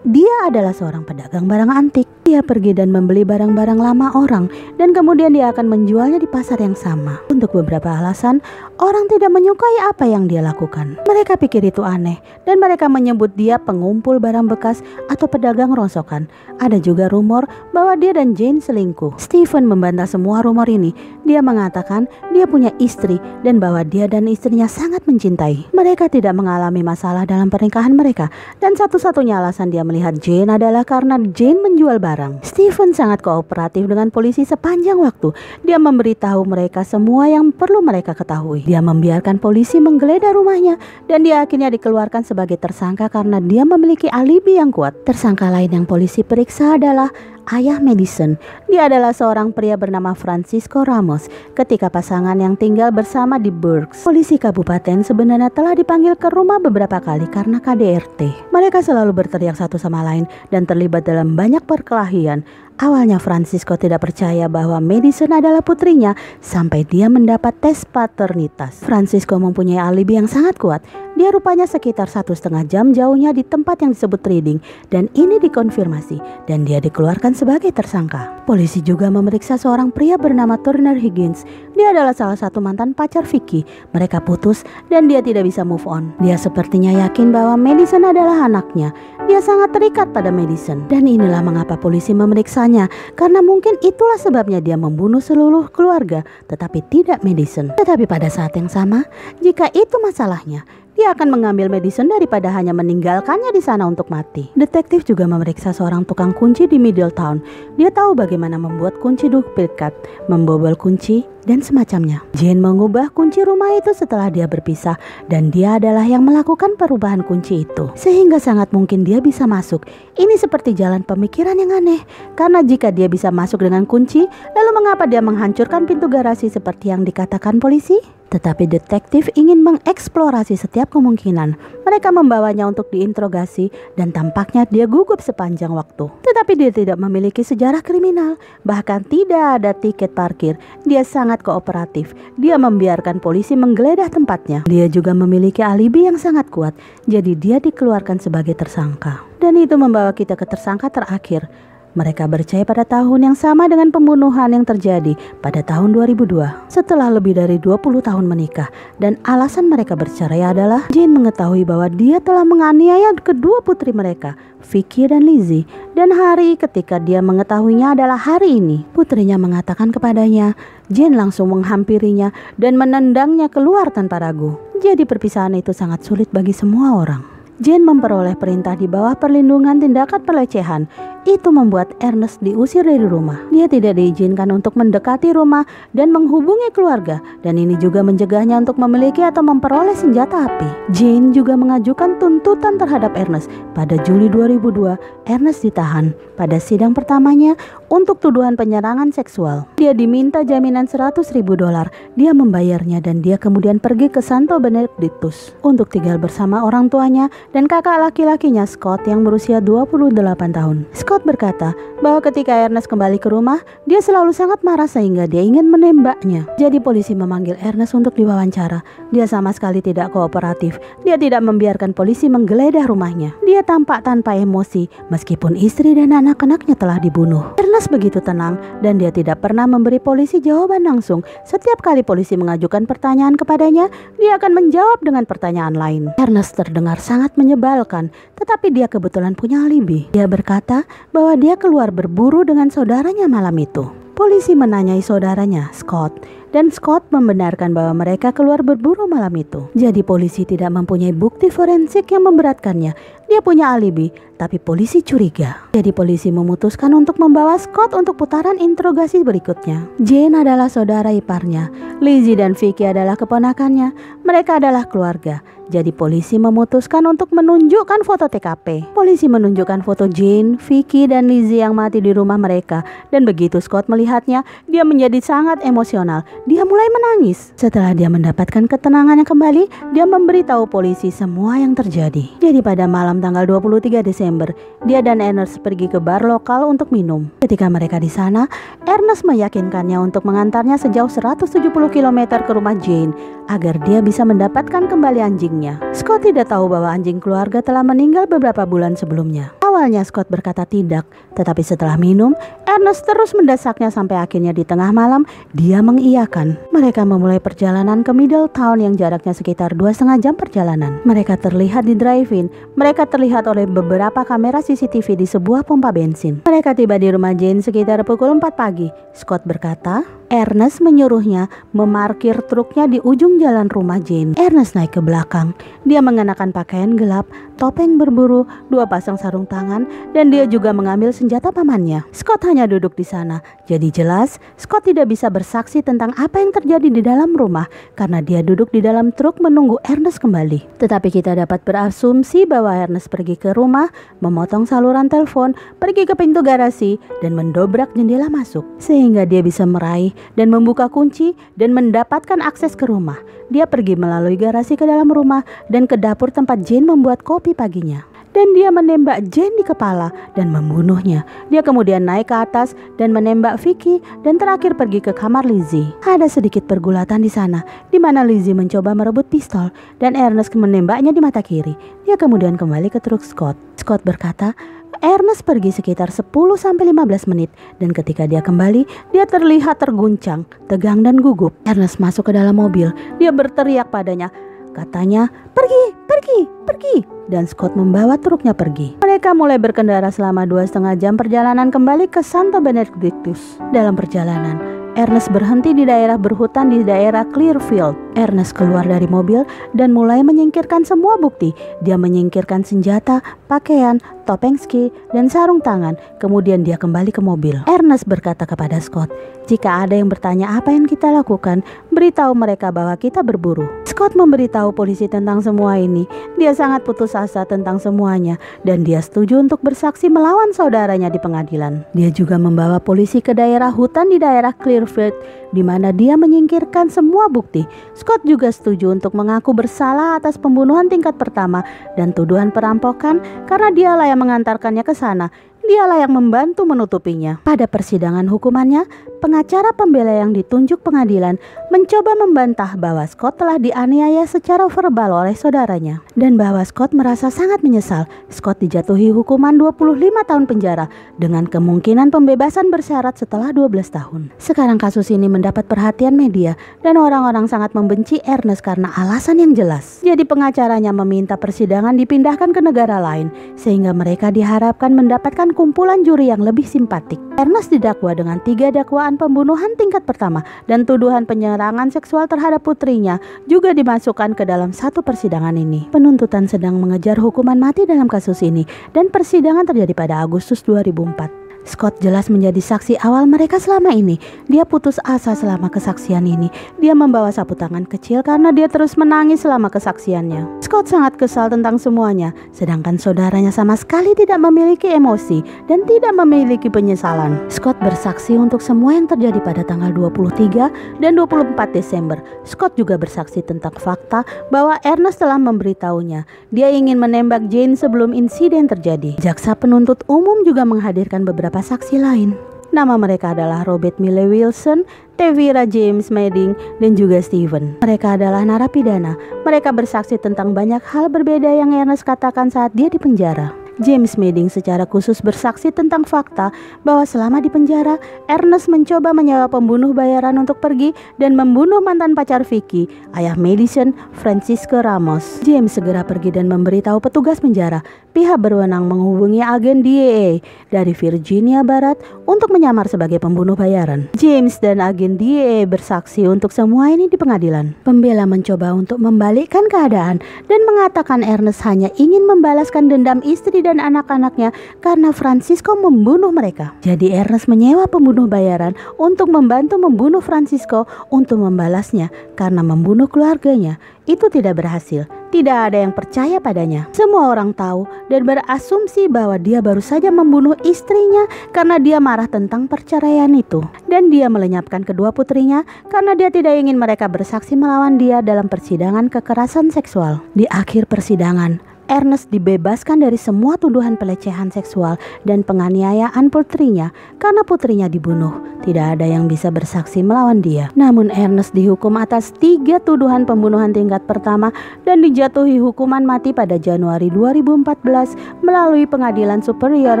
Dia 0.02 0.50
adalah 0.50 0.74
seorang 0.74 1.06
pedagang 1.06 1.46
barang 1.46 1.70
antik. 1.70 2.10
Dia 2.22 2.38
pergi 2.42 2.74
dan 2.74 2.90
membeli 2.94 3.26
barang-barang 3.26 3.78
lama 3.82 4.14
orang 4.14 4.46
dan 4.78 4.94
kemudian 4.94 5.34
dia 5.34 5.50
akan 5.50 5.66
menjualnya 5.66 6.22
di 6.22 6.26
pasar 6.26 6.58
yang 6.58 6.74
sama. 6.74 7.18
Untuk 7.30 7.54
beberapa 7.54 7.90
alasan, 7.90 8.38
orang 8.78 9.10
tidak 9.10 9.30
menyukai 9.30 9.86
apa 9.86 10.06
yang 10.06 10.30
dia 10.30 10.38
lakukan. 10.42 10.98
Mereka 11.06 11.38
pikir 11.38 11.66
itu 11.66 11.82
aneh 11.82 12.18
dan 12.46 12.62
mereka 12.62 12.86
menyebut 12.90 13.34
dia 13.34 13.58
pengumpul 13.58 14.22
barang 14.22 14.50
bekas 14.50 14.82
atau 15.10 15.26
pedagang 15.26 15.74
rongsokan. 15.74 16.30
Ada 16.62 16.78
juga 16.78 17.10
rumor 17.10 17.46
bahwa 17.74 17.98
dia 17.98 18.14
dan 18.14 18.34
Jane 18.38 18.62
selingkuh. 18.62 19.18
Stephen 19.18 19.66
membantah 19.66 20.06
semua 20.06 20.42
rumor 20.46 20.70
ini. 20.70 20.94
Dia 21.22 21.38
mengatakan 21.38 22.10
dia 22.34 22.50
punya 22.50 22.74
istri 22.82 23.22
dan 23.46 23.62
bahwa 23.62 23.86
dia 23.86 24.10
dan 24.10 24.26
istrinya 24.26 24.66
sangat 24.66 25.06
mencintai. 25.06 25.70
Mereka 25.70 26.10
tidak 26.10 26.34
mengalami 26.34 26.82
masalah 26.82 27.22
dalam 27.22 27.46
pernikahan 27.46 27.94
mereka 27.94 28.28
dan 28.58 28.74
satu-satunya 28.74 29.38
alasan 29.38 29.70
dia 29.70 29.86
melihat 29.86 30.18
Jane 30.18 30.50
adalah 30.50 30.82
karena 30.82 31.18
Jane 31.30 31.62
menjual 31.62 32.02
barang. 32.02 32.42
Stephen 32.42 32.90
sangat 32.90 33.22
kooperatif 33.22 33.86
dengan 33.86 34.10
polisi 34.10 34.42
sepanjang 34.42 34.98
waktu. 34.98 35.30
Dia 35.62 35.78
memberitahu 35.78 36.42
mereka 36.42 36.82
semua 36.82 37.30
yang 37.30 37.54
perlu 37.54 37.78
mereka 37.80 38.18
ketahui. 38.18 38.66
Dia 38.66 38.82
membiarkan 38.82 39.38
polisi 39.38 39.78
menggeledah 39.78 40.34
rumahnya 40.34 40.74
dan 41.06 41.22
dia 41.22 41.42
akhirnya 41.42 41.70
dikeluarkan 41.70 42.26
sebagai 42.26 42.58
tersangka 42.58 43.06
karena 43.06 43.38
dia 43.38 43.62
memiliki 43.62 44.10
alibi 44.10 44.58
yang 44.58 44.74
kuat. 44.74 45.06
Tersangka 45.06 45.48
lain 45.50 45.70
yang 45.70 45.86
polisi 45.86 46.26
periksa 46.26 46.76
adalah 46.76 47.10
ayah 47.50 47.82
Madison. 47.82 48.38
Dia 48.70 48.86
adalah 48.86 49.10
seorang 49.10 49.50
pria 49.50 49.74
bernama 49.74 50.14
Francisco 50.14 50.86
Ramos 50.86 51.26
ketika 51.58 51.90
pasangan 51.90 52.38
yang 52.38 52.54
tinggal 52.54 52.94
bersama 52.94 53.42
di 53.42 53.50
Berks. 53.50 54.06
Polisi 54.06 54.38
kabupaten 54.38 55.02
sebenarnya 55.02 55.50
telah 55.50 55.74
dipanggil 55.74 56.14
ke 56.14 56.30
rumah 56.30 56.62
beberapa 56.62 57.02
kali 57.02 57.26
karena 57.26 57.58
KDRT. 57.58 58.52
Mereka 58.54 58.84
selalu 58.84 59.10
berteriak 59.10 59.58
satu 59.58 59.74
sama 59.80 60.06
lain 60.06 60.30
dan 60.54 60.62
terlibat 60.68 61.02
dalam 61.02 61.34
banyak 61.34 61.66
perkelahian. 61.66 62.46
Awalnya 62.80 63.20
Francisco 63.20 63.76
tidak 63.76 64.00
percaya 64.08 64.48
bahwa 64.48 64.80
Madison 64.80 65.30
adalah 65.30 65.60
putrinya 65.60 66.16
sampai 66.40 66.88
dia 66.88 67.12
mendapat 67.12 67.52
tes 67.60 67.84
paternitas. 67.84 68.80
Francisco 68.80 69.36
mempunyai 69.36 69.78
alibi 69.78 70.16
yang 70.16 70.26
sangat 70.26 70.56
kuat. 70.56 70.80
Dia 71.12 71.28
rupanya 71.28 71.68
sekitar 71.68 72.08
satu 72.08 72.32
setengah 72.32 72.64
jam 72.64 72.96
jauhnya 72.96 73.36
di 73.36 73.44
tempat 73.44 73.84
yang 73.84 73.92
disebut 73.92 74.24
trading 74.24 74.64
dan 74.88 75.12
ini 75.12 75.36
dikonfirmasi 75.36 76.48
dan 76.48 76.64
dia 76.64 76.80
dikeluarkan 76.80 77.36
sebagai 77.36 77.68
tersangka. 77.68 78.40
Polisi 78.48 78.80
juga 78.80 79.12
memeriksa 79.12 79.60
seorang 79.60 79.92
pria 79.92 80.16
bernama 80.16 80.56
Turner 80.56 80.96
Higgins. 80.96 81.44
Dia 81.76 81.92
adalah 81.92 82.16
salah 82.16 82.40
satu 82.40 82.64
mantan 82.64 82.96
pacar 82.96 83.28
Vicky. 83.28 83.68
Mereka 83.92 84.24
putus 84.24 84.64
dan 84.88 85.04
dia 85.04 85.20
tidak 85.20 85.44
bisa 85.44 85.60
move 85.62 85.84
on. 85.84 86.16
Dia 86.24 86.40
sepertinya 86.40 86.90
yakin 87.04 87.28
bahwa 87.28 87.60
Madison 87.60 88.08
adalah 88.08 88.48
anaknya. 88.48 88.96
Dia 89.28 89.44
sangat 89.44 89.76
terikat 89.76 90.10
pada 90.16 90.32
Madison. 90.32 90.88
Dan 90.88 91.04
inilah 91.04 91.44
mengapa 91.44 91.76
polisi 91.76 92.16
memeriksanya. 92.16 92.71
Karena 93.12 93.44
mungkin 93.44 93.76
itulah 93.84 94.16
sebabnya 94.16 94.64
dia 94.64 94.80
membunuh 94.80 95.20
seluruh 95.20 95.68
keluarga. 95.68 96.24
Tetapi 96.48 96.80
tidak 96.88 97.20
Madison. 97.20 97.68
Tetapi 97.76 98.08
pada 98.08 98.32
saat 98.32 98.56
yang 98.56 98.72
sama, 98.72 99.04
jika 99.44 99.68
itu 99.76 100.00
masalahnya, 100.00 100.64
dia 101.02 101.18
akan 101.18 101.34
mengambil 101.34 101.66
medicine 101.66 102.06
daripada 102.06 102.46
hanya 102.54 102.70
meninggalkannya 102.70 103.50
di 103.50 103.58
sana 103.58 103.90
untuk 103.90 104.06
mati. 104.06 104.46
Detektif 104.54 105.02
juga 105.02 105.26
memeriksa 105.26 105.74
seorang 105.74 106.06
tukang 106.06 106.30
kunci 106.30 106.70
di 106.70 106.78
Middletown. 106.78 107.42
Dia 107.74 107.90
tahu 107.90 108.14
bagaimana 108.14 108.54
membuat 108.54 109.02
kunci 109.02 109.26
duplikat, 109.26 109.90
membobol 110.30 110.78
kunci, 110.78 111.26
dan 111.42 111.58
semacamnya. 111.58 112.22
Jane 112.38 112.62
mengubah 112.62 113.10
kunci 113.10 113.42
rumah 113.42 113.74
itu 113.74 113.90
setelah 113.90 114.30
dia 114.30 114.46
berpisah 114.46 114.94
dan 115.26 115.50
dia 115.50 115.82
adalah 115.82 116.06
yang 116.06 116.22
melakukan 116.22 116.78
perubahan 116.78 117.26
kunci 117.26 117.66
itu. 117.66 117.90
Sehingga 117.98 118.38
sangat 118.38 118.70
mungkin 118.70 119.02
dia 119.02 119.18
bisa 119.18 119.42
masuk. 119.50 119.82
Ini 120.14 120.38
seperti 120.38 120.70
jalan 120.78 121.02
pemikiran 121.02 121.58
yang 121.58 121.74
aneh. 121.74 121.98
Karena 122.38 122.62
jika 122.62 122.94
dia 122.94 123.10
bisa 123.10 123.34
masuk 123.34 123.66
dengan 123.66 123.90
kunci, 123.90 124.22
lalu 124.54 124.70
mengapa 124.70 125.10
dia 125.10 125.18
menghancurkan 125.18 125.82
pintu 125.82 126.06
garasi 126.06 126.46
seperti 126.46 126.94
yang 126.94 127.02
dikatakan 127.02 127.58
polisi? 127.58 127.98
Tetapi 128.32 128.64
detektif 128.64 129.28
ingin 129.36 129.60
mengeksplorasi 129.60 130.56
setiap 130.56 130.88
kemungkinan. 130.92 131.56
Mereka 131.88 132.12
membawanya 132.12 132.68
untuk 132.68 132.92
diinterogasi 132.92 133.72
dan 133.96 134.12
tampaknya 134.12 134.68
dia 134.68 134.84
gugup 134.84 135.24
sepanjang 135.24 135.72
waktu. 135.72 136.12
Tetapi 136.20 136.52
dia 136.60 136.68
tidak 136.68 137.00
memiliki 137.00 137.40
sejarah 137.40 137.80
kriminal, 137.80 138.36
bahkan 138.68 139.00
tidak 139.00 139.58
ada 139.58 139.72
tiket 139.72 140.12
parkir. 140.12 140.60
Dia 140.84 141.00
sangat 141.02 141.40
kooperatif. 141.40 142.12
Dia 142.36 142.60
membiarkan 142.60 143.18
polisi 143.24 143.56
menggeledah 143.56 144.12
tempatnya. 144.12 144.68
Dia 144.68 144.92
juga 144.92 145.16
memiliki 145.16 145.64
alibi 145.64 146.04
yang 146.04 146.20
sangat 146.20 146.52
kuat, 146.52 146.76
jadi 147.08 147.32
dia 147.32 147.56
dikeluarkan 147.56 148.20
sebagai 148.20 148.52
tersangka. 148.52 149.24
Dan 149.40 149.58
itu 149.58 149.74
membawa 149.74 150.14
kita 150.14 150.38
ke 150.38 150.46
tersangka 150.46 150.86
terakhir, 150.92 151.50
mereka 151.92 152.24
percaya 152.24 152.64
pada 152.64 152.84
tahun 152.88 153.32
yang 153.32 153.36
sama 153.36 153.68
dengan 153.68 153.92
pembunuhan 153.92 154.52
yang 154.52 154.64
terjadi 154.64 155.12
pada 155.44 155.60
tahun 155.60 155.92
2002. 155.92 156.72
Setelah 156.72 157.12
lebih 157.12 157.36
dari 157.36 157.60
20 157.60 158.00
tahun 158.00 158.24
menikah 158.24 158.72
dan 158.96 159.20
alasan 159.28 159.68
mereka 159.68 159.92
bercerai 159.92 160.40
adalah 160.40 160.88
Jane 160.88 161.12
mengetahui 161.12 161.68
bahwa 161.68 161.92
dia 161.92 162.18
telah 162.18 162.48
menganiaya 162.48 163.12
kedua 163.20 163.60
putri 163.60 163.92
mereka, 163.92 164.34
Vicky 164.64 165.04
dan 165.04 165.22
Lizzie. 165.28 165.68
Dan 165.92 166.10
hari 166.16 166.56
ketika 166.56 166.96
dia 166.96 167.20
mengetahuinya 167.20 167.92
adalah 167.92 168.16
hari 168.16 168.56
ini. 168.56 168.88
Putrinya 168.96 169.36
mengatakan 169.36 169.92
kepadanya, 169.92 170.56
Jane 170.88 171.12
langsung 171.12 171.52
menghampirinya 171.52 172.32
dan 172.56 172.80
menendangnya 172.80 173.52
keluar 173.52 173.92
tanpa 173.92 174.20
ragu. 174.20 174.56
Jadi 174.80 175.04
perpisahan 175.04 175.54
itu 175.54 175.70
sangat 175.70 176.02
sulit 176.02 176.32
bagi 176.32 176.56
semua 176.56 176.96
orang. 176.98 177.22
Jane 177.62 177.86
memperoleh 177.86 178.34
perintah 178.34 178.74
di 178.74 178.90
bawah 178.90 179.14
perlindungan 179.14 179.78
tindakan 179.78 180.26
pelecehan. 180.26 180.82
Itu 181.22 181.54
membuat 181.54 181.94
Ernest 182.02 182.42
diusir 182.42 182.82
dari 182.82 183.06
rumah. 183.06 183.38
Dia 183.54 183.70
tidak 183.70 183.94
diizinkan 183.94 184.50
untuk 184.50 184.74
mendekati 184.74 185.30
rumah 185.30 185.62
dan 185.94 186.10
menghubungi 186.10 186.74
keluarga 186.74 187.22
dan 187.46 187.54
ini 187.62 187.78
juga 187.78 188.02
mencegahnya 188.02 188.58
untuk 188.58 188.74
memiliki 188.74 189.22
atau 189.22 189.46
memperoleh 189.46 189.94
senjata 189.94 190.50
api. 190.50 190.90
Jane 190.90 191.30
juga 191.30 191.54
mengajukan 191.54 192.18
tuntutan 192.18 192.74
terhadap 192.74 193.14
Ernest. 193.14 193.46
Pada 193.70 193.94
Juli 194.02 194.26
2002, 194.26 194.98
Ernest 195.30 195.62
ditahan 195.62 196.10
pada 196.34 196.58
sidang 196.58 196.90
pertamanya 196.90 197.54
untuk 197.86 198.18
tuduhan 198.18 198.58
penyerangan 198.58 199.14
seksual. 199.14 199.70
Dia 199.78 199.94
diminta 199.94 200.42
jaminan 200.42 200.90
100 200.90 201.22
ribu 201.38 201.54
dolar. 201.54 201.86
Dia 202.18 202.34
membayarnya 202.34 202.98
dan 202.98 203.22
dia 203.22 203.38
kemudian 203.38 203.78
pergi 203.78 204.10
ke 204.10 204.18
Santo 204.18 204.58
Benedictus 204.58 205.54
untuk 205.62 205.86
tinggal 205.92 206.18
bersama 206.18 206.66
orang 206.66 206.90
tuanya 206.90 207.30
dan 207.54 207.70
kakak 207.70 208.00
laki-lakinya 208.00 208.66
Scott 208.66 209.06
yang 209.06 209.22
berusia 209.22 209.62
28 209.62 210.18
tahun. 210.50 210.88
Scott 210.96 211.11
berkata 211.20 211.76
bahwa 212.00 212.24
ketika 212.24 212.64
Ernest 212.64 212.88
kembali 212.88 213.20
ke 213.20 213.28
rumah, 213.28 213.60
dia 213.84 214.00
selalu 214.00 214.32
sangat 214.32 214.64
marah 214.64 214.88
sehingga 214.88 215.28
dia 215.28 215.44
ingin 215.44 215.68
menembaknya. 215.68 216.48
Jadi 216.56 216.80
polisi 216.80 217.12
memanggil 217.12 217.60
Ernest 217.60 217.92
untuk 217.92 218.16
diwawancara. 218.16 218.80
Dia 219.12 219.28
sama 219.28 219.52
sekali 219.52 219.84
tidak 219.84 220.16
kooperatif. 220.16 220.80
Dia 221.04 221.20
tidak 221.20 221.44
membiarkan 221.44 221.92
polisi 221.92 222.32
menggeledah 222.32 222.88
rumahnya. 222.88 223.36
Dia 223.44 223.60
tampak 223.60 224.08
tanpa 224.08 224.32
emosi 224.32 224.88
meskipun 225.12 225.60
istri 225.60 225.92
dan 225.92 226.16
anak-anaknya 226.16 226.72
telah 226.72 226.96
dibunuh. 226.96 227.52
Ernest 227.60 227.92
begitu 227.92 228.24
tenang 228.24 228.56
dan 228.80 228.96
dia 228.96 229.12
tidak 229.12 229.44
pernah 229.44 229.68
memberi 229.68 230.00
polisi 230.00 230.40
jawaban 230.40 230.88
langsung. 230.88 231.20
Setiap 231.44 231.84
kali 231.84 232.00
polisi 232.00 232.38
mengajukan 232.38 232.88
pertanyaan 232.88 233.36
kepadanya, 233.36 233.92
dia 234.16 234.38
akan 234.38 234.54
menjawab 234.54 235.02
dengan 235.02 235.28
pertanyaan 235.28 235.74
lain. 235.74 236.02
Ernest 236.16 236.54
terdengar 236.54 237.02
sangat 237.02 237.34
menyebalkan, 237.34 238.14
tetapi 238.38 238.70
dia 238.70 238.86
kebetulan 238.86 239.34
punya 239.34 239.66
alibi. 239.66 240.06
Dia 240.14 240.30
berkata 240.30 240.86
bahwa 241.10 241.34
dia 241.34 241.58
keluar 241.58 241.90
berburu 241.90 242.46
dengan 242.46 242.70
saudaranya 242.70 243.26
malam 243.26 243.58
itu. 243.58 243.90
Polisi 244.12 244.54
menanyai 244.54 245.02
saudaranya, 245.02 245.72
Scott, 245.74 246.22
dan 246.52 246.68
Scott 246.68 247.08
membenarkan 247.10 247.72
bahwa 247.72 248.04
mereka 248.04 248.30
keluar 248.30 248.60
berburu 248.60 249.08
malam 249.08 249.32
itu. 249.34 249.66
Jadi 249.72 250.04
polisi 250.04 250.44
tidak 250.44 250.70
mempunyai 250.70 251.16
bukti 251.16 251.48
forensik 251.48 252.12
yang 252.12 252.28
memberatkannya. 252.28 252.92
Dia 253.30 253.40
punya 253.40 253.74
alibi, 253.74 254.12
tapi 254.38 254.58
polisi 254.58 255.02
curiga. 255.06 255.70
Jadi 255.70 255.94
polisi 255.94 256.34
memutuskan 256.34 256.90
untuk 256.96 257.20
membawa 257.22 257.54
Scott 257.60 257.94
untuk 257.94 258.18
putaran 258.18 258.58
interogasi 258.58 259.22
berikutnya. 259.22 259.86
Jane 260.02 260.42
adalah 260.42 260.66
saudara 260.66 261.14
iparnya, 261.14 261.70
Lizzie 262.02 262.34
dan 262.34 262.58
Vicky 262.58 262.82
adalah 262.88 263.14
keponakannya. 263.14 263.94
Mereka 264.26 264.58
adalah 264.58 264.88
keluarga. 264.88 265.44
Jadi 265.72 265.88
polisi 265.88 266.36
memutuskan 266.36 267.06
untuk 267.08 267.32
menunjukkan 267.32 268.04
foto 268.04 268.28
TKP. 268.28 268.92
Polisi 268.92 269.24
menunjukkan 269.24 269.80
foto 269.80 270.04
Jane, 270.04 270.60
Vicky, 270.60 271.08
dan 271.08 271.30
Lizzie 271.32 271.64
yang 271.64 271.72
mati 271.72 272.02
di 272.04 272.12
rumah 272.12 272.36
mereka. 272.36 272.84
Dan 273.08 273.24
begitu 273.24 273.56
Scott 273.56 273.88
melihatnya, 273.88 274.44
dia 274.68 274.84
menjadi 274.84 275.16
sangat 275.24 275.64
emosional. 275.64 276.28
Dia 276.44 276.68
mulai 276.68 276.88
menangis. 276.92 277.56
Setelah 277.56 277.96
dia 277.96 278.12
mendapatkan 278.12 278.68
ketenangannya 278.68 279.24
kembali, 279.24 279.94
dia 279.96 280.04
memberitahu 280.04 280.68
polisi 280.68 281.08
semua 281.08 281.56
yang 281.56 281.72
terjadi. 281.72 282.26
Jadi 282.42 282.60
pada 282.60 282.84
malam 282.84 283.11
tanggal 283.18 283.44
23 283.44 284.00
Desember, 284.06 284.54
dia 284.86 285.02
dan 285.02 285.18
Ernest 285.18 285.60
pergi 285.60 285.90
ke 285.90 285.98
bar 285.98 286.22
lokal 286.22 286.70
untuk 286.70 286.94
minum. 286.94 287.28
Ketika 287.42 287.66
mereka 287.66 287.98
di 287.98 288.08
sana, 288.08 288.46
Ernest 288.86 289.26
meyakinkannya 289.26 289.98
untuk 289.98 290.22
mengantarnya 290.22 290.78
sejauh 290.78 291.10
170 291.10 291.68
km 291.74 292.20
ke 292.40 292.52
rumah 292.54 292.78
Jane 292.78 293.10
agar 293.50 293.76
dia 293.82 293.98
bisa 293.98 294.22
mendapatkan 294.22 294.86
kembali 294.86 295.18
anjingnya. 295.18 295.82
Scott 295.90 296.24
tidak 296.24 296.48
tahu 296.48 296.70
bahwa 296.70 296.94
anjing 296.94 297.18
keluarga 297.18 297.58
telah 297.58 297.82
meninggal 297.82 298.30
beberapa 298.30 298.62
bulan 298.62 298.94
sebelumnya. 298.94 299.50
Awalnya 299.58 300.04
Scott 300.04 300.28
berkata 300.28 300.68
tidak, 300.68 301.08
tetapi 301.34 301.64
setelah 301.64 301.96
minum, 301.96 302.36
Ernest 302.68 303.08
terus 303.08 303.32
mendesaknya 303.32 303.88
sampai 303.88 304.20
akhirnya 304.20 304.52
di 304.54 304.62
tengah 304.62 304.92
malam 304.94 305.24
dia 305.56 305.80
mengiyakan. 305.80 306.60
Mereka 306.70 307.02
memulai 307.08 307.40
perjalanan 307.40 308.04
ke 308.04 308.12
Middletown 308.14 308.78
yang 308.84 308.94
jaraknya 308.94 309.32
sekitar 309.32 309.72
dua 309.72 309.96
setengah 309.96 310.20
jam 310.20 310.34
perjalanan. 310.36 311.00
Mereka 311.08 311.40
terlihat 311.40 311.88
di 311.88 311.96
drive-in. 311.96 312.52
Mereka 312.76 313.01
terlihat 313.08 313.48
oleh 313.50 313.66
beberapa 313.66 314.22
kamera 314.22 314.62
CCTV 314.62 315.18
di 315.18 315.26
sebuah 315.26 315.66
pompa 315.66 315.90
bensin. 315.90 316.44
Mereka 316.44 316.76
tiba 316.76 317.00
di 317.00 317.08
rumah 317.10 317.34
Jane 317.34 317.64
sekitar 317.64 318.04
pukul 318.06 318.38
4 318.38 318.54
pagi. 318.54 318.88
Scott 319.16 319.42
berkata, 319.48 320.21
Ernest 320.32 320.80
menyuruhnya 320.80 321.52
memarkir 321.76 322.40
truknya 322.48 322.88
di 322.88 322.96
ujung 323.04 323.36
jalan 323.36 323.68
rumah 323.68 324.00
Jane. 324.00 324.32
Ernest 324.40 324.72
naik 324.72 324.96
ke 324.96 325.04
belakang. 325.04 325.52
Dia 325.84 326.00
mengenakan 326.00 326.56
pakaian 326.56 326.96
gelap, 326.96 327.28
topeng 327.60 328.00
berburu, 328.00 328.48
dua 328.72 328.88
pasang 328.88 329.20
sarung 329.20 329.44
tangan, 329.44 329.84
dan 330.16 330.32
dia 330.32 330.48
juga 330.48 330.72
mengambil 330.72 331.12
senjata 331.12 331.52
pamannya. 331.52 332.08
Scott 332.16 332.48
hanya 332.48 332.64
duduk 332.64 332.96
di 332.96 333.04
sana. 333.04 333.44
Jadi 333.68 333.92
jelas, 333.92 334.40
Scott 334.56 334.88
tidak 334.88 335.12
bisa 335.12 335.28
bersaksi 335.28 335.84
tentang 335.84 336.16
apa 336.16 336.40
yang 336.40 336.48
terjadi 336.48 336.88
di 336.88 337.04
dalam 337.04 337.36
rumah 337.36 337.68
karena 337.92 338.24
dia 338.24 338.40
duduk 338.40 338.72
di 338.72 338.80
dalam 338.80 339.12
truk 339.12 339.36
menunggu 339.36 339.84
Ernest 339.84 340.16
kembali. 340.24 340.80
Tetapi 340.80 341.12
kita 341.12 341.36
dapat 341.36 341.60
berasumsi 341.60 342.48
bahwa 342.48 342.72
Ernest 342.72 343.12
pergi 343.12 343.36
ke 343.36 343.52
rumah, 343.52 343.92
memotong 344.24 344.64
saluran 344.64 345.12
telepon, 345.12 345.52
pergi 345.76 346.08
ke 346.08 346.16
pintu 346.16 346.40
garasi, 346.40 346.96
dan 347.20 347.36
mendobrak 347.36 347.92
jendela 347.92 348.32
masuk 348.32 348.64
sehingga 348.80 349.28
dia 349.28 349.44
bisa 349.44 349.68
meraih 349.68 350.21
dan 350.36 350.52
membuka 350.52 350.86
kunci 350.92 351.32
dan 351.56 351.72
mendapatkan 351.72 352.38
akses 352.44 352.76
ke 352.76 352.84
rumah. 352.84 353.18
Dia 353.48 353.68
pergi 353.68 353.96
melalui 353.96 354.36
garasi 354.36 354.76
ke 354.76 354.84
dalam 354.84 355.10
rumah 355.10 355.44
dan 355.68 355.88
ke 355.88 355.96
dapur 355.96 356.32
tempat 356.32 356.62
Jane 356.64 356.86
membuat 356.88 357.24
kopi 357.24 357.52
paginya. 357.52 358.11
Dan 358.32 358.56
dia 358.56 358.72
menembak 358.72 359.28
Jane 359.28 359.52
di 359.60 359.64
kepala 359.64 360.08
dan 360.32 360.48
membunuhnya. 360.48 361.24
Dia 361.52 361.60
kemudian 361.60 362.08
naik 362.08 362.32
ke 362.32 362.36
atas 362.36 362.72
dan 362.96 363.12
menembak 363.12 363.60
Vicky 363.60 364.00
dan 364.24 364.40
terakhir 364.40 364.72
pergi 364.72 365.04
ke 365.04 365.12
kamar 365.12 365.44
Lizzie. 365.44 365.92
Ada 366.08 366.32
sedikit 366.32 366.64
pergulatan 366.64 367.20
di 367.20 367.28
sana, 367.28 367.60
di 367.92 368.00
mana 368.00 368.24
Lizzie 368.24 368.56
mencoba 368.56 368.96
merebut 368.96 369.28
pistol 369.28 369.68
dan 370.00 370.16
Ernest 370.16 370.56
menembaknya 370.56 371.12
di 371.12 371.20
mata 371.20 371.44
kiri. 371.44 371.76
Dia 372.08 372.16
kemudian 372.16 372.56
kembali 372.56 372.88
ke 372.88 373.04
truk 373.04 373.20
Scott. 373.20 373.54
Scott 373.76 374.00
berkata, 374.00 374.56
Ernest 375.02 375.42
pergi 375.42 375.74
sekitar 375.74 376.14
10-15 376.14 376.94
menit 377.26 377.50
dan 377.82 377.90
ketika 377.90 378.22
dia 378.30 378.38
kembali, 378.38 378.86
dia 379.10 379.26
terlihat 379.26 379.82
terguncang, 379.82 380.46
tegang 380.70 381.02
dan 381.02 381.18
gugup. 381.18 381.50
Ernest 381.66 381.98
masuk 381.98 382.30
ke 382.30 382.32
dalam 382.38 382.54
mobil. 382.54 382.94
Dia 383.18 383.34
berteriak 383.34 383.90
padanya, 383.90 384.30
Katanya, 384.72 385.28
pergi, 385.52 385.84
pergi, 386.08 386.40
pergi. 386.64 386.96
Dan 387.28 387.44
Scott 387.44 387.76
membawa 387.76 388.16
truknya 388.16 388.56
pergi. 388.56 389.00
Mereka 389.04 389.36
mulai 389.36 389.60
berkendara 389.60 390.08
selama 390.08 390.48
dua 390.48 390.64
setengah 390.64 390.96
jam 390.96 391.14
perjalanan 391.16 391.68
kembali 391.68 392.08
ke 392.08 392.24
Santo 392.24 392.58
Benedictus. 392.64 393.60
Dalam 393.72 393.92
perjalanan, 393.92 394.82
Ernest 394.92 395.32
berhenti 395.32 395.72
di 395.72 395.88
daerah 395.88 396.20
berhutan 396.20 396.68
di 396.68 396.84
daerah 396.84 397.24
Clearfield. 397.24 397.96
Ernest 398.12 398.52
keluar 398.52 398.84
dari 398.84 399.08
mobil 399.08 399.40
dan 399.72 399.88
mulai 399.88 400.20
menyingkirkan 400.20 400.84
semua 400.84 401.16
bukti. 401.16 401.56
Dia 401.80 401.96
menyingkirkan 401.96 402.60
senjata, 402.60 403.24
pakaian, 403.48 404.04
topeng 404.28 404.60
ski, 404.60 404.92
dan 405.16 405.32
sarung 405.32 405.64
tangan. 405.64 405.96
Kemudian 406.20 406.60
dia 406.60 406.76
kembali 406.76 407.08
ke 407.08 407.24
mobil. 407.24 407.56
Ernest 407.64 408.04
berkata 408.04 408.44
kepada 408.44 408.76
Scott, 408.84 409.08
jika 409.48 409.88
ada 409.88 409.96
yang 409.96 410.12
bertanya 410.12 410.60
apa 410.60 410.76
yang 410.76 410.84
kita 410.84 411.08
lakukan, 411.08 411.64
beritahu 411.92 412.32
mereka 412.32 412.72
bahwa 412.72 412.96
kita 412.96 413.20
berburu. 413.20 413.68
Scott 413.84 414.16
memberitahu 414.16 414.72
polisi 414.72 415.04
tentang 415.06 415.44
semua 415.44 415.76
ini. 415.76 416.08
Dia 416.40 416.56
sangat 416.56 416.82
putus 416.82 417.12
asa 417.12 417.44
tentang 417.44 417.76
semuanya 417.76 418.40
dan 418.64 418.82
dia 418.82 418.98
setuju 419.04 419.38
untuk 419.38 419.60
bersaksi 419.60 420.08
melawan 420.08 420.50
saudaranya 420.56 421.12
di 421.12 421.20
pengadilan. 421.20 421.84
Dia 421.92 422.08
juga 422.08 422.40
membawa 422.40 422.80
polisi 422.80 423.20
ke 423.20 423.36
daerah 423.36 423.68
hutan 423.68 424.08
di 424.08 424.16
daerah 424.16 424.56
Clearfield 424.56 425.14
di 425.52 425.60
mana 425.60 425.92
dia 425.92 426.16
menyingkirkan 426.16 426.88
semua 426.88 427.28
bukti. 427.28 427.68
Scott 427.92 428.24
juga 428.24 428.48
setuju 428.48 428.90
untuk 428.90 429.12
mengaku 429.12 429.52
bersalah 429.52 430.16
atas 430.16 430.40
pembunuhan 430.40 430.88
tingkat 430.88 431.20
pertama 431.20 431.60
dan 431.94 432.16
tuduhan 432.16 432.48
perampokan 432.48 433.20
karena 433.44 433.68
dialah 433.70 434.08
yang 434.08 434.18
mengantarkannya 434.24 434.82
ke 434.82 434.96
sana 434.96 435.28
dialah 435.62 436.02
yang 436.02 436.12
membantu 436.12 436.66
menutupinya. 436.66 437.38
Pada 437.46 437.70
persidangan 437.70 438.26
hukumannya, 438.26 438.86
pengacara 439.22 439.70
pembela 439.70 440.10
yang 440.10 440.34
ditunjuk 440.34 440.82
pengadilan 440.82 441.38
mencoba 441.70 442.18
membantah 442.18 442.74
bahwa 442.74 443.06
Scott 443.06 443.38
telah 443.38 443.62
dianiaya 443.62 444.26
secara 444.26 444.66
verbal 444.66 445.14
oleh 445.14 445.38
saudaranya 445.38 446.02
dan 446.18 446.34
bahwa 446.34 446.58
Scott 446.66 446.90
merasa 446.90 447.30
sangat 447.30 447.62
menyesal. 447.62 448.10
Scott 448.26 448.58
dijatuhi 448.58 449.14
hukuman 449.14 449.54
25 449.54 450.10
tahun 450.26 450.44
penjara 450.50 450.90
dengan 451.22 451.46
kemungkinan 451.46 452.10
pembebasan 452.10 452.74
bersyarat 452.74 453.14
setelah 453.14 453.54
12 453.54 453.70
tahun. 453.94 454.34
Sekarang 454.42 454.82
kasus 454.82 455.14
ini 455.14 455.30
mendapat 455.30 455.70
perhatian 455.70 456.18
media 456.18 456.58
dan 456.82 456.98
orang-orang 456.98 457.46
sangat 457.46 457.70
membenci 457.78 458.18
Ernest 458.26 458.66
karena 458.66 458.90
alasan 458.98 459.38
yang 459.38 459.54
jelas. 459.54 460.02
Jadi 460.02 460.26
pengacaranya 460.26 460.90
meminta 460.90 461.38
persidangan 461.38 461.94
dipindahkan 461.94 462.50
ke 462.50 462.58
negara 462.58 462.98
lain 462.98 463.30
sehingga 463.54 463.94
mereka 463.94 464.34
diharapkan 464.34 464.90
mendapatkan 464.90 465.54
kumpulan 465.54 466.02
juri 466.02 466.34
yang 466.34 466.42
lebih 466.42 466.66
simpatik. 466.66 467.22
Ernest 467.38 467.70
didakwa 467.70 468.12
dengan 468.18 468.42
tiga 468.42 468.74
dakwaan 468.74 469.11
pembunuhan 469.18 469.74
tingkat 469.74 470.06
pertama 470.06 470.46
dan 470.70 470.86
tuduhan 470.86 471.26
penyerangan 471.26 471.90
seksual 471.90 472.30
terhadap 472.30 472.62
putrinya 472.62 473.18
juga 473.50 473.74
dimasukkan 473.74 474.38
ke 474.38 474.46
dalam 474.46 474.70
satu 474.70 475.02
persidangan 475.02 475.58
ini. 475.58 475.90
Penuntutan 475.90 476.46
sedang 476.46 476.78
mengejar 476.78 477.18
hukuman 477.18 477.58
mati 477.58 477.84
dalam 477.88 478.06
kasus 478.06 478.40
ini 478.46 478.62
dan 478.94 479.10
persidangan 479.10 479.66
terjadi 479.66 479.92
pada 479.96 480.14
Agustus 480.22 480.62
2004. 480.62 481.41
Scott 481.62 482.02
jelas 482.02 482.26
menjadi 482.26 482.58
saksi 482.58 482.98
awal 483.02 483.26
mereka 483.30 483.58
selama 483.62 483.94
ini. 483.94 484.18
Dia 484.50 484.66
putus 484.66 484.98
asa 485.06 485.36
selama 485.36 485.70
kesaksian 485.70 486.26
ini. 486.26 486.48
Dia 486.82 486.96
membawa 486.96 487.30
sapu 487.30 487.54
tangan 487.54 487.86
kecil 487.86 488.26
karena 488.26 488.50
dia 488.50 488.66
terus 488.66 488.98
menangis 488.98 489.46
selama 489.46 489.70
kesaksiannya. 489.70 490.62
Scott 490.64 490.88
sangat 490.88 491.20
kesal 491.20 491.52
tentang 491.52 491.76
semuanya, 491.76 492.32
sedangkan 492.48 492.96
saudaranya 492.96 493.52
sama 493.52 493.76
sekali 493.76 494.16
tidak 494.16 494.40
memiliki 494.40 494.88
emosi 494.88 495.44
dan 495.68 495.84
tidak 495.84 496.16
memiliki 496.16 496.72
penyesalan. 496.72 497.36
Scott 497.52 497.76
bersaksi 497.84 498.40
untuk 498.40 498.64
semua 498.64 498.96
yang 498.96 499.04
terjadi 499.04 499.36
pada 499.44 499.60
tanggal 499.68 499.92
23 499.92 501.02
dan 501.02 501.12
24 501.12 501.76
Desember. 501.76 502.24
Scott 502.48 502.72
juga 502.80 502.96
bersaksi 502.96 503.44
tentang 503.44 503.76
fakta 503.76 504.24
bahwa 504.48 504.80
Ernest 504.80 505.20
telah 505.20 505.36
memberitahunya 505.36 506.24
dia 506.48 506.68
ingin 506.72 506.96
menembak 506.96 507.52
Jane 507.52 507.76
sebelum 507.76 508.16
insiden 508.16 508.64
terjadi. 508.64 509.20
Jaksa 509.20 509.52
penuntut 509.52 510.00
umum 510.08 510.40
juga 510.46 510.64
menghadirkan 510.64 511.28
beberapa 511.28 511.51
beberapa 511.52 511.68
saksi 511.68 512.00
lain. 512.00 512.32
Nama 512.72 512.96
mereka 512.96 513.36
adalah 513.36 513.68
Robert 513.68 514.00
Mille 514.00 514.24
Wilson, 514.24 514.88
Tevira 515.20 515.68
James 515.68 516.08
Mading, 516.08 516.56
dan 516.80 516.96
juga 516.96 517.20
Steven. 517.20 517.76
Mereka 517.84 518.16
adalah 518.16 518.40
narapidana. 518.40 519.20
Mereka 519.44 519.76
bersaksi 519.76 520.16
tentang 520.16 520.56
banyak 520.56 520.80
hal 520.80 521.12
berbeda 521.12 521.52
yang 521.52 521.76
Ernest 521.76 522.08
katakan 522.08 522.48
saat 522.48 522.72
dia 522.72 522.88
di 522.88 522.96
penjara. 522.96 523.61
James 523.80 524.20
Mading 524.20 524.52
secara 524.52 524.84
khusus 524.84 525.24
bersaksi 525.24 525.72
tentang 525.72 526.04
fakta 526.04 526.52
bahwa 526.84 527.08
selama 527.08 527.40
di 527.40 527.48
penjara, 527.48 527.96
Ernest 528.28 528.68
mencoba 528.68 529.16
menyewa 529.16 529.48
pembunuh 529.48 529.96
bayaran 529.96 530.36
untuk 530.36 530.60
pergi 530.60 530.92
dan 531.16 531.32
membunuh 531.32 531.80
mantan 531.80 532.12
pacar 532.12 532.44
Vicky, 532.44 532.84
ayah 533.16 533.32
Madison, 533.32 533.96
Francisco 534.12 534.84
Ramos. 534.84 535.40
James 535.40 535.72
segera 535.72 536.04
pergi 536.04 536.28
dan 536.36 536.52
memberitahu 536.52 537.00
petugas 537.00 537.40
penjara. 537.40 537.80
Pihak 538.12 538.44
berwenang 538.44 538.92
menghubungi 538.92 539.40
agen 539.40 539.80
DEA 539.80 540.44
dari 540.68 540.92
Virginia 540.92 541.64
Barat 541.64 541.96
untuk 542.28 542.52
menyamar 542.52 542.84
sebagai 542.84 543.16
pembunuh 543.16 543.56
bayaran. 543.56 544.12
James 544.20 544.60
dan 544.60 544.84
agen 544.84 545.16
DEA 545.16 545.64
bersaksi 545.64 546.28
untuk 546.28 546.52
semua 546.52 546.92
ini 546.92 547.08
di 547.08 547.16
pengadilan. 547.16 547.72
Pembela 547.88 548.28
mencoba 548.28 548.76
untuk 548.76 549.00
membalikkan 549.00 549.64
keadaan 549.72 550.20
dan 550.44 550.60
mengatakan 550.68 551.24
Ernest 551.24 551.64
hanya 551.64 551.88
ingin 551.96 552.28
membalaskan 552.28 552.92
dendam 552.92 553.24
dan 553.62 553.78
anak-anaknya 553.78 554.50
karena 554.82 555.14
Francisco 555.14 555.78
membunuh 555.78 556.34
mereka. 556.34 556.74
Jadi 556.82 557.14
Ernest 557.14 557.46
menyewa 557.46 557.86
pembunuh 557.86 558.26
bayaran 558.26 558.74
untuk 558.98 559.30
membantu 559.30 559.78
membunuh 559.78 560.20
Francisco 560.20 560.84
untuk 561.08 561.38
membalasnya 561.40 562.10
karena 562.34 562.60
membunuh 562.60 563.06
keluarganya. 563.06 563.78
Itu 564.02 564.26
tidak 564.26 564.58
berhasil. 564.58 565.06
Tidak 565.32 565.72
ada 565.72 565.78
yang 565.80 565.94
percaya 565.94 566.42
padanya. 566.42 566.90
Semua 566.92 567.32
orang 567.32 567.54
tahu 567.56 567.88
dan 568.10 568.26
berasumsi 568.26 569.08
bahwa 569.08 569.38
dia 569.40 569.62
baru 569.64 569.80
saja 569.80 570.10
membunuh 570.12 570.52
istrinya 570.66 571.24
karena 571.54 571.78
dia 571.78 572.02
marah 572.02 572.26
tentang 572.28 572.68
perceraian 572.68 573.30
itu. 573.32 573.64
Dan 573.86 574.10
dia 574.10 574.26
melenyapkan 574.28 574.84
kedua 574.84 575.14
putrinya 575.14 575.62
karena 575.88 576.12
dia 576.18 576.28
tidak 576.28 576.58
ingin 576.58 576.76
mereka 576.76 577.06
bersaksi 577.06 577.54
melawan 577.54 577.96
dia 577.96 578.20
dalam 578.20 578.50
persidangan 578.50 579.08
kekerasan 579.08 579.70
seksual. 579.70 580.20
Di 580.34 580.44
akhir 580.50 580.90
persidangan, 580.90 581.71
Ernest 581.92 582.32
dibebaskan 582.32 583.04
dari 583.04 583.20
semua 583.20 583.60
tuduhan 583.60 584.00
pelecehan 584.00 584.48
seksual 584.48 584.96
dan 585.28 585.44
penganiayaan 585.44 586.32
putrinya 586.32 586.88
karena 587.20 587.44
putrinya 587.44 587.84
dibunuh. 587.84 588.32
Tidak 588.62 588.96
ada 588.96 589.04
yang 589.04 589.28
bisa 589.28 589.50
bersaksi 589.52 590.00
melawan 590.00 590.40
dia. 590.40 590.70
Namun 590.72 591.12
Ernest 591.12 591.52
dihukum 591.52 591.98
atas 592.00 592.32
tiga 592.32 592.80
tuduhan 592.80 593.28
pembunuhan 593.28 593.76
tingkat 593.76 594.06
pertama 594.08 594.54
dan 594.88 595.04
dijatuhi 595.04 595.60
hukuman 595.60 596.00
mati 596.06 596.32
pada 596.32 596.56
Januari 596.56 597.12
2014 597.12 598.40
melalui 598.40 598.88
pengadilan 598.88 599.44
superior 599.44 600.00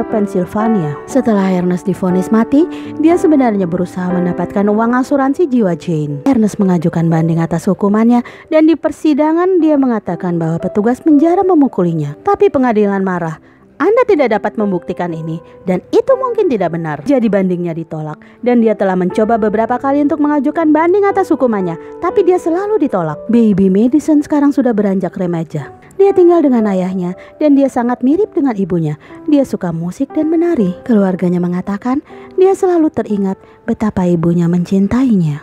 Pennsylvania. 0.08 0.96
Setelah 1.04 1.52
Ernest 1.52 1.84
difonis 1.84 2.32
mati, 2.32 2.64
dia 3.02 3.18
sebenarnya 3.20 3.68
berusaha 3.68 4.08
mendapatkan 4.14 4.64
uang 4.64 4.96
asuransi 4.96 5.50
jiwa 5.50 5.76
Jane. 5.76 6.24
Ernest 6.24 6.56
mengajukan 6.56 7.10
banding 7.10 7.42
atas 7.42 7.68
hukumannya 7.68 8.22
dan 8.48 8.70
di 8.70 8.78
persidangan 8.78 9.58
dia 9.58 9.74
mengatakan 9.74 10.38
bahwa 10.38 10.62
petugas 10.62 11.02
penjara 11.02 11.42
memukul 11.42 11.81
memukulinya. 11.82 12.14
Tapi 12.22 12.46
pengadilan 12.48 13.02
marah. 13.02 13.36
Anda 13.82 14.06
tidak 14.06 14.38
dapat 14.38 14.54
membuktikan 14.54 15.10
ini 15.10 15.42
dan 15.66 15.82
itu 15.90 16.14
mungkin 16.14 16.46
tidak 16.46 16.70
benar. 16.70 17.02
Jadi 17.02 17.26
bandingnya 17.26 17.74
ditolak 17.74 18.22
dan 18.46 18.62
dia 18.62 18.78
telah 18.78 18.94
mencoba 18.94 19.34
beberapa 19.42 19.74
kali 19.74 20.06
untuk 20.06 20.22
mengajukan 20.22 20.70
banding 20.70 21.02
atas 21.02 21.34
hukumannya, 21.34 21.74
tapi 21.98 22.22
dia 22.22 22.38
selalu 22.38 22.78
ditolak. 22.78 23.18
Baby 23.26 23.74
Madison 23.74 24.22
sekarang 24.22 24.54
sudah 24.54 24.70
beranjak 24.70 25.18
remaja. 25.18 25.74
Dia 25.98 26.14
tinggal 26.14 26.46
dengan 26.46 26.62
ayahnya 26.70 27.18
dan 27.42 27.58
dia 27.58 27.66
sangat 27.66 28.06
mirip 28.06 28.30
dengan 28.30 28.54
ibunya. 28.54 28.94
Dia 29.26 29.42
suka 29.42 29.74
musik 29.74 30.14
dan 30.14 30.30
menari. 30.30 30.78
Keluarganya 30.86 31.42
mengatakan 31.42 32.06
dia 32.38 32.54
selalu 32.54 32.86
teringat 32.94 33.34
betapa 33.66 34.06
ibunya 34.06 34.46
mencintainya. 34.46 35.42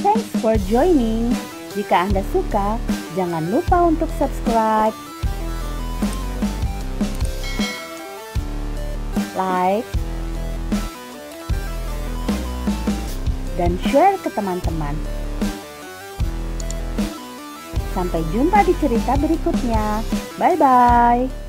Thanks 0.00 0.32
for 0.40 0.56
joining. 0.72 1.36
Jika 1.76 2.08
Anda 2.08 2.24
suka, 2.32 2.80
jangan 3.12 3.44
lupa 3.52 3.92
untuk 3.92 4.08
subscribe 4.16 5.09
like, 9.36 9.86
dan 13.60 13.76
share 13.90 14.16
ke 14.24 14.32
teman-teman. 14.32 14.96
Sampai 17.92 18.22
jumpa 18.30 18.62
di 18.64 18.74
cerita 18.78 19.18
berikutnya. 19.18 20.00
Bye 20.38 20.56
bye. 20.56 21.39